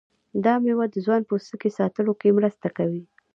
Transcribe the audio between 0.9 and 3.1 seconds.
ځوان پوستکي ساتلو کې مرسته کوي.